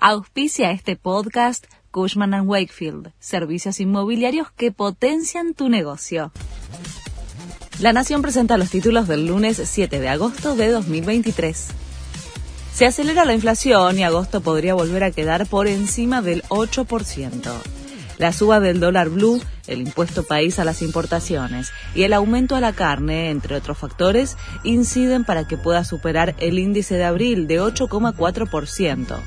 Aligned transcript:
Auspicia 0.00 0.70
este 0.70 0.94
podcast 0.94 1.66
Cushman⁇ 1.90 2.30
Wakefield, 2.46 3.10
servicios 3.18 3.80
inmobiliarios 3.80 4.52
que 4.52 4.70
potencian 4.70 5.54
tu 5.54 5.68
negocio. 5.68 6.30
La 7.80 7.92
Nación 7.92 8.22
presenta 8.22 8.58
los 8.58 8.70
títulos 8.70 9.08
del 9.08 9.26
lunes 9.26 9.60
7 9.62 9.98
de 9.98 10.08
agosto 10.08 10.54
de 10.54 10.68
2023. 10.68 11.66
Se 12.72 12.86
acelera 12.86 13.24
la 13.24 13.34
inflación 13.34 13.98
y 13.98 14.04
agosto 14.04 14.40
podría 14.40 14.74
volver 14.74 15.02
a 15.02 15.10
quedar 15.10 15.46
por 15.46 15.66
encima 15.66 16.22
del 16.22 16.44
8%. 16.44 17.52
La 18.18 18.32
suba 18.32 18.60
del 18.60 18.78
dólar 18.78 19.08
blue, 19.08 19.42
el 19.66 19.80
impuesto 19.80 20.22
país 20.22 20.60
a 20.60 20.64
las 20.64 20.80
importaciones 20.80 21.72
y 21.96 22.04
el 22.04 22.12
aumento 22.12 22.54
a 22.54 22.60
la 22.60 22.72
carne, 22.72 23.30
entre 23.30 23.56
otros 23.56 23.78
factores, 23.78 24.36
inciden 24.62 25.24
para 25.24 25.48
que 25.48 25.56
pueda 25.56 25.82
superar 25.82 26.36
el 26.38 26.60
índice 26.60 26.94
de 26.94 27.04
abril 27.04 27.48
de 27.48 27.60
8,4%. 27.60 29.18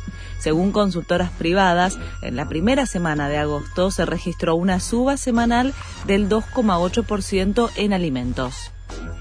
Según 0.41 0.71
consultoras 0.71 1.29
privadas, 1.29 1.99
en 2.23 2.35
la 2.35 2.49
primera 2.49 2.87
semana 2.87 3.29
de 3.29 3.37
agosto 3.37 3.91
se 3.91 4.05
registró 4.05 4.55
una 4.55 4.79
suba 4.79 5.15
semanal 5.15 5.73
del 6.07 6.27
2,8% 6.27 7.69
en 7.75 7.93
alimentos. 7.93 8.71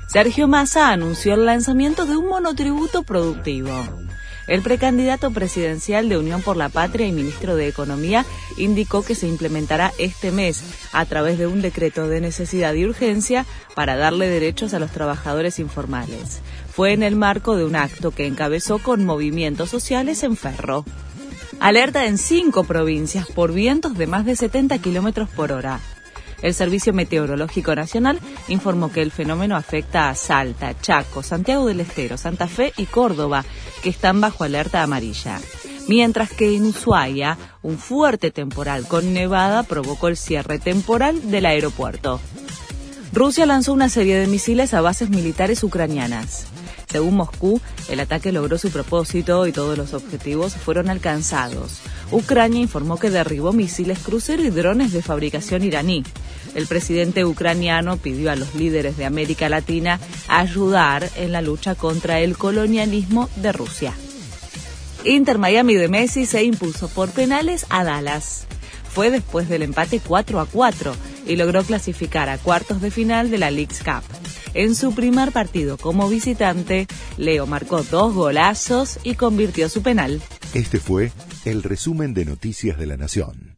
Sergio 0.08 0.48
Massa 0.48 0.90
anunció 0.90 1.34
el 1.34 1.44
lanzamiento 1.44 2.06
de 2.06 2.16
un 2.16 2.26
monotributo 2.26 3.02
productivo. 3.02 3.70
El 4.48 4.62
precandidato 4.62 5.30
presidencial 5.30 6.08
de 6.08 6.18
Unión 6.18 6.42
por 6.42 6.56
la 6.56 6.70
Patria 6.70 7.06
y 7.06 7.12
ministro 7.12 7.54
de 7.54 7.68
Economía 7.68 8.24
indicó 8.56 9.04
que 9.04 9.14
se 9.14 9.28
implementará 9.28 9.92
este 9.98 10.32
mes 10.32 10.64
a 10.92 11.04
través 11.04 11.38
de 11.38 11.46
un 11.46 11.62
decreto 11.62 12.08
de 12.08 12.20
necesidad 12.20 12.74
y 12.74 12.84
urgencia 12.84 13.46
para 13.76 13.94
darle 13.94 14.28
derechos 14.28 14.74
a 14.74 14.80
los 14.80 14.90
trabajadores 14.90 15.60
informales. 15.60 16.40
Fue 16.72 16.92
en 16.92 17.04
el 17.04 17.14
marco 17.14 17.54
de 17.56 17.64
un 17.64 17.76
acto 17.76 18.10
que 18.10 18.26
encabezó 18.26 18.78
con 18.78 19.04
movimientos 19.04 19.70
sociales 19.70 20.24
en 20.24 20.36
Ferro. 20.36 20.84
Alerta 21.60 22.06
en 22.06 22.16
cinco 22.16 22.64
provincias 22.64 23.26
por 23.26 23.52
vientos 23.52 23.96
de 23.98 24.06
más 24.06 24.24
de 24.24 24.34
70 24.34 24.78
kilómetros 24.78 25.28
por 25.28 25.52
hora. 25.52 25.78
El 26.40 26.54
Servicio 26.54 26.94
Meteorológico 26.94 27.74
Nacional 27.74 28.18
informó 28.48 28.90
que 28.90 29.02
el 29.02 29.10
fenómeno 29.10 29.56
afecta 29.56 30.08
a 30.08 30.14
Salta, 30.14 30.80
Chaco, 30.80 31.22
Santiago 31.22 31.66
del 31.66 31.80
Estero, 31.80 32.16
Santa 32.16 32.48
Fe 32.48 32.72
y 32.78 32.86
Córdoba, 32.86 33.44
que 33.82 33.90
están 33.90 34.22
bajo 34.22 34.42
alerta 34.42 34.82
amarilla. 34.82 35.38
Mientras 35.86 36.30
que 36.30 36.56
en 36.56 36.64
Ushuaia, 36.64 37.36
un 37.60 37.76
fuerte 37.76 38.30
temporal 38.30 38.88
con 38.88 39.12
nevada 39.12 39.62
provocó 39.62 40.08
el 40.08 40.16
cierre 40.16 40.58
temporal 40.58 41.30
del 41.30 41.44
aeropuerto. 41.44 42.20
Rusia 43.12 43.44
lanzó 43.44 43.74
una 43.74 43.90
serie 43.90 44.16
de 44.16 44.28
misiles 44.28 44.72
a 44.72 44.80
bases 44.80 45.10
militares 45.10 45.62
ucranianas. 45.62 46.46
Según 46.90 47.16
Moscú, 47.16 47.60
el 47.88 48.00
ataque 48.00 48.32
logró 48.32 48.58
su 48.58 48.70
propósito 48.70 49.46
y 49.46 49.52
todos 49.52 49.78
los 49.78 49.94
objetivos 49.94 50.54
fueron 50.54 50.90
alcanzados. 50.90 51.78
Ucrania 52.10 52.60
informó 52.60 52.98
que 52.98 53.10
derribó 53.10 53.52
misiles 53.52 54.00
crucero 54.00 54.42
y 54.42 54.50
drones 54.50 54.92
de 54.92 55.02
fabricación 55.02 55.62
iraní. 55.62 56.02
El 56.54 56.66
presidente 56.66 57.24
ucraniano 57.24 57.96
pidió 57.96 58.32
a 58.32 58.36
los 58.36 58.56
líderes 58.56 58.96
de 58.96 59.04
América 59.04 59.48
Latina 59.48 60.00
ayudar 60.26 61.08
en 61.14 61.30
la 61.30 61.42
lucha 61.42 61.76
contra 61.76 62.18
el 62.18 62.36
colonialismo 62.36 63.28
de 63.36 63.52
Rusia. 63.52 63.94
Inter 65.04 65.38
Miami 65.38 65.76
de 65.76 65.88
Messi 65.88 66.26
se 66.26 66.42
impuso 66.42 66.88
por 66.88 67.10
penales 67.10 67.66
a 67.70 67.84
Dallas. 67.84 68.46
Fue 68.92 69.10
después 69.12 69.48
del 69.48 69.62
empate 69.62 70.00
4 70.04 70.40
a 70.40 70.46
4 70.46 70.94
y 71.26 71.36
logró 71.36 71.62
clasificar 71.62 72.28
a 72.28 72.38
cuartos 72.38 72.80
de 72.80 72.90
final 72.90 73.30
de 73.30 73.38
la 73.38 73.52
League's 73.52 73.82
Cup. 73.84 74.19
En 74.54 74.74
su 74.74 74.94
primer 74.94 75.32
partido 75.32 75.76
como 75.76 76.08
visitante, 76.08 76.86
Leo 77.16 77.46
marcó 77.46 77.82
dos 77.82 78.14
golazos 78.14 78.98
y 79.04 79.14
convirtió 79.14 79.68
su 79.68 79.82
penal. 79.82 80.20
Este 80.54 80.80
fue 80.80 81.12
el 81.44 81.62
resumen 81.62 82.14
de 82.14 82.24
Noticias 82.24 82.78
de 82.78 82.86
la 82.86 82.96
Nación. 82.96 83.49